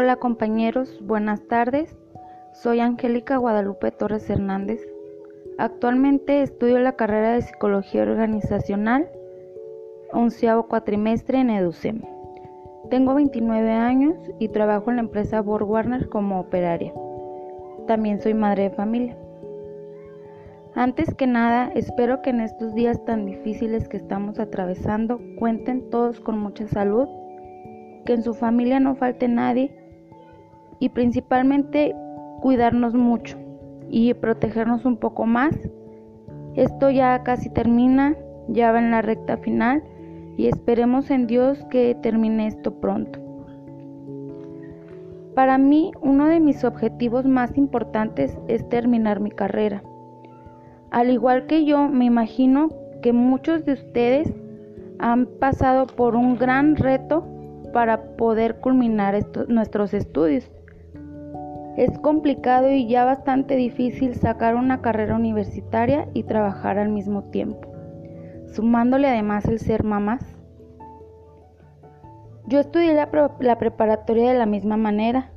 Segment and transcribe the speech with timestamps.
[0.00, 1.92] Hola compañeros, buenas tardes.
[2.52, 4.80] Soy Angélica Guadalupe Torres Hernández.
[5.58, 9.10] Actualmente estudio la carrera de Psicología Organizacional,
[10.12, 12.02] onceavo cuatrimestre en EDUCEM.
[12.90, 16.94] Tengo 29 años y trabajo en la empresa Borg Warner como operaria.
[17.88, 19.18] También soy madre de familia.
[20.76, 26.20] Antes que nada, espero que en estos días tan difíciles que estamos atravesando cuenten todos
[26.20, 27.08] con mucha salud,
[28.06, 29.77] que en su familia no falte nadie
[30.78, 31.94] y principalmente
[32.40, 33.36] cuidarnos mucho
[33.88, 35.54] y protegernos un poco más.
[36.54, 38.16] Esto ya casi termina,
[38.48, 39.82] ya va en la recta final
[40.36, 43.18] y esperemos en Dios que termine esto pronto.
[45.34, 49.82] Para mí, uno de mis objetivos más importantes es terminar mi carrera.
[50.90, 52.70] Al igual que yo, me imagino
[53.02, 54.34] que muchos de ustedes
[54.98, 57.24] han pasado por un gran reto
[57.72, 59.16] para poder culminar
[59.48, 60.50] nuestros estudios.
[61.78, 67.68] Es complicado y ya bastante difícil sacar una carrera universitaria y trabajar al mismo tiempo,
[68.48, 70.36] sumándole además el ser mamás.
[72.48, 73.10] Yo estudié la,
[73.58, 75.30] preparatoria de la misma manera.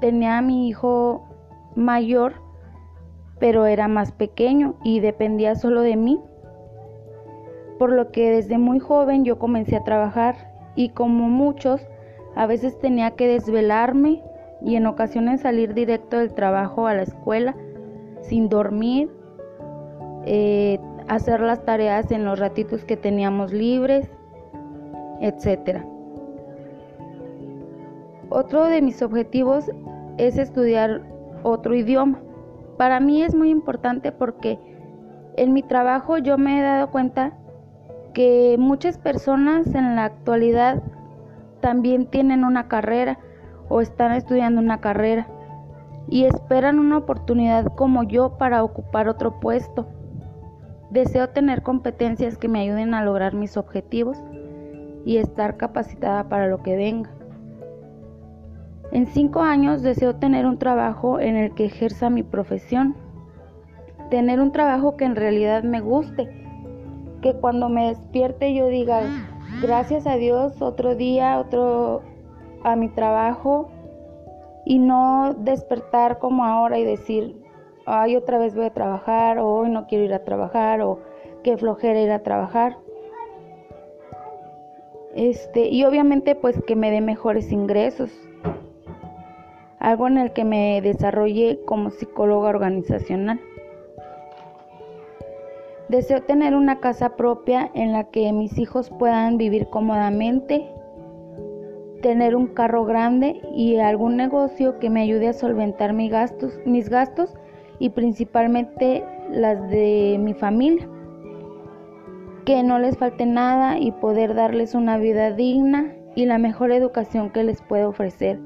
[0.00, 1.28] Tenía a mi hijo
[1.76, 2.40] mayor
[3.38, 6.20] pero era más pequeño y dependía solo de mí.
[7.78, 10.36] Por lo que desde muy joven yo comencé a trabajar
[10.74, 11.86] y como muchos,
[12.34, 14.22] a veces tenía que desvelarme
[14.64, 17.54] y en ocasiones salir directo del trabajo a la escuela
[18.20, 19.10] sin dormir,
[20.24, 24.08] eh, hacer las tareas en los ratitos que teníamos libres,
[25.20, 25.82] etc.
[28.28, 29.70] Otro de mis objetivos
[30.16, 31.02] es estudiar
[31.42, 32.20] otro idioma.
[32.76, 34.58] Para mí es muy importante porque
[35.36, 37.32] en mi trabajo yo me he dado cuenta
[38.14, 40.82] que muchas personas en la actualidad
[41.60, 43.18] también tienen una carrera
[43.68, 45.26] o están estudiando una carrera
[46.08, 49.86] y esperan una oportunidad como yo para ocupar otro puesto.
[50.90, 54.18] Deseo tener competencias que me ayuden a lograr mis objetivos
[55.04, 57.10] y estar capacitada para lo que venga.
[58.92, 62.94] En cinco años deseo tener un trabajo en el que ejerza mi profesión,
[64.10, 66.28] tener un trabajo que en realidad me guste,
[67.22, 69.00] que cuando me despierte yo diga,
[69.62, 72.02] gracias a Dios, otro día, otro
[72.64, 73.68] a mi trabajo
[74.64, 77.36] y no despertar como ahora y decir,
[77.86, 81.00] ay, otra vez voy a trabajar, o hoy no quiero ir a trabajar, o
[81.42, 82.76] qué flojera ir a trabajar.
[85.14, 88.10] Este, y obviamente pues que me dé mejores ingresos,
[89.78, 93.40] algo en el que me desarrolle como psicóloga organizacional.
[95.88, 100.66] Deseo tener una casa propia en la que mis hijos puedan vivir cómodamente,
[102.02, 107.34] tener un carro grande y algún negocio que me ayude a solventar mis gastos,
[107.78, 110.86] y principalmente las de mi familia.
[112.44, 117.30] Que no les falte nada y poder darles una vida digna y la mejor educación
[117.30, 118.38] que les puedo ofrecer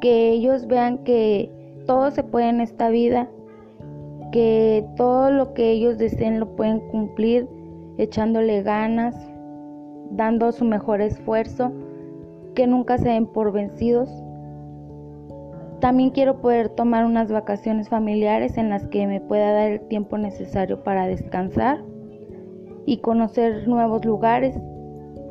[0.00, 1.50] que ellos vean que
[1.86, 3.28] todo se puede en esta vida,
[4.32, 7.48] que todo lo que ellos deseen lo pueden cumplir
[7.98, 9.14] echándole ganas,
[10.10, 11.72] dando su mejor esfuerzo,
[12.56, 14.10] que nunca se den por vencidos.
[15.80, 20.18] También quiero poder tomar unas vacaciones familiares en las que me pueda dar el tiempo
[20.18, 21.84] necesario para descansar
[22.84, 24.58] y conocer nuevos lugares,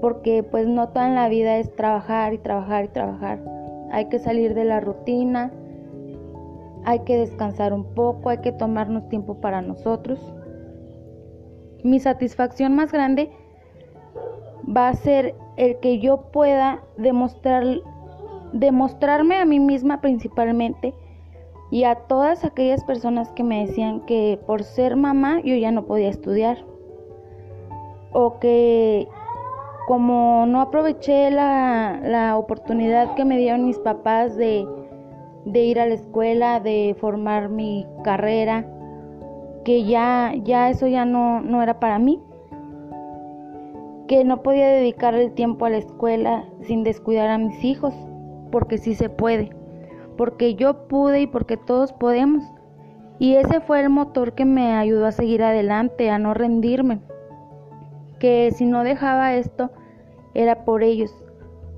[0.00, 3.56] porque pues no toda en la vida es trabajar y trabajar y trabajar
[3.90, 5.52] hay que salir de la rutina,
[6.84, 10.20] hay que descansar un poco, hay que tomarnos tiempo para nosotros.
[11.82, 13.30] Mi satisfacción más grande
[14.74, 17.64] va a ser el que yo pueda demostrar,
[18.52, 20.94] demostrarme a mí misma principalmente
[21.70, 25.84] y a todas aquellas personas que me decían que por ser mamá yo ya no
[25.84, 26.58] podía estudiar
[28.12, 29.08] o que
[29.86, 34.66] como no aproveché la, oportunidad que me dieron mis papás de,
[35.44, 38.66] ir a la escuela, de formar mi carrera,
[39.64, 42.20] que ya, ya eso ya no, no era para mí,
[44.08, 47.94] que no podía dedicar el tiempo a la escuela sin descuidar a mis hijos,
[48.50, 49.50] porque sí se puede,
[50.16, 52.44] porque yo pude y porque todos podemos.
[53.18, 57.00] Y ese fue el motor que me ayudó a seguir adelante, a no rendirme
[58.18, 59.70] que si no dejaba esto
[60.34, 61.14] era por ellos,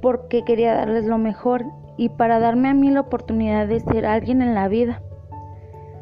[0.00, 1.64] porque quería darles lo mejor
[1.96, 5.02] y para darme a mí la oportunidad de ser alguien en la vida,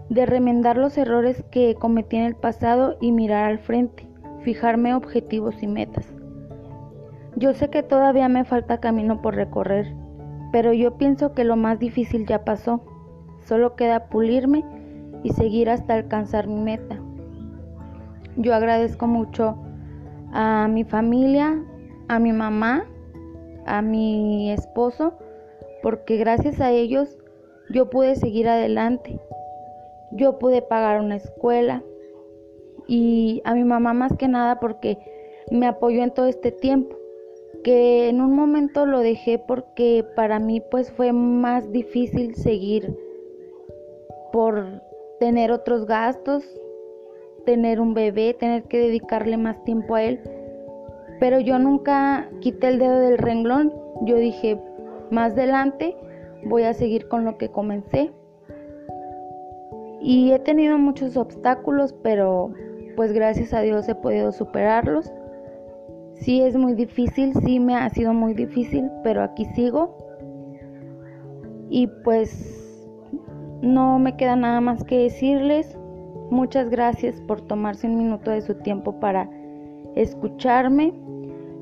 [0.08, 4.08] de remendar los errores que cometí en el pasado y mirar al frente,
[4.42, 6.12] fijarme objetivos y metas.
[7.36, 9.94] Yo sé que todavía me falta camino por recorrer,
[10.52, 12.82] pero yo pienso que lo más difícil ya pasó.
[13.46, 14.64] Solo queda pulirme
[15.22, 17.00] y seguir hasta alcanzar mi meta.
[18.36, 19.56] Yo agradezco mucho
[20.32, 21.62] a mi familia,
[22.08, 22.84] a mi mamá,
[23.66, 25.14] a mi esposo,
[25.82, 27.18] porque gracias a ellos
[27.70, 29.20] yo pude seguir adelante.
[30.12, 31.82] Yo pude pagar una escuela
[32.90, 34.98] y a mi mamá más que nada porque
[35.52, 36.96] me apoyó en todo este tiempo
[37.62, 42.92] que en un momento lo dejé porque para mí pues fue más difícil seguir
[44.32, 44.82] por
[45.20, 46.44] tener otros gastos,
[47.46, 50.20] tener un bebé, tener que dedicarle más tiempo a él.
[51.20, 53.72] Pero yo nunca quité el dedo del renglón.
[54.02, 54.58] Yo dije,
[55.10, 55.96] más adelante
[56.44, 58.10] voy a seguir con lo que comencé.
[60.00, 62.54] Y he tenido muchos obstáculos, pero
[62.96, 65.12] pues gracias a Dios he podido superarlos.
[66.14, 69.96] Sí es muy difícil, sí me ha sido muy difícil, pero aquí sigo.
[71.70, 72.88] Y pues
[73.62, 75.78] no me queda nada más que decirles.
[76.30, 79.30] Muchas gracias por tomarse un minuto de su tiempo para
[79.94, 80.92] escucharme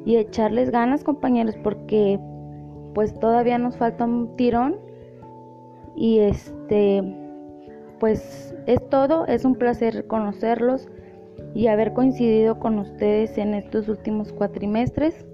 [0.04, 2.18] y echarles ganas, compañeros, porque
[2.94, 4.76] pues todavía nos falta un tirón.
[5.94, 7.02] Y este
[7.98, 10.88] pues es todo, es un placer conocerlos
[11.54, 15.26] y haber coincidido con ustedes en estos últimos cuatrimestres.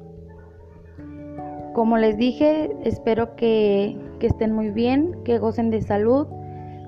[1.74, 6.26] Como les dije, espero que, estén muy bien, que gocen de salud,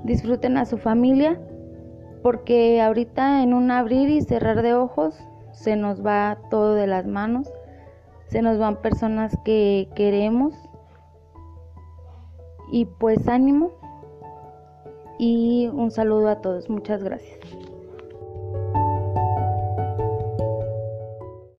[0.04, 1.38] disfruten a su familia,
[2.22, 5.18] porque ahorita en un abrir y cerrar de ojos
[5.52, 7.52] se nos va todo de las manos,
[8.28, 10.54] se nos van personas que queremos
[12.72, 13.72] y pues ánimo
[15.18, 17.65] y un saludo a todos, muchas gracias.